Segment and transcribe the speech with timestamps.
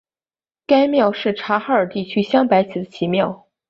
[0.65, 3.45] 该庙是察哈尔地区镶白旗的旗庙。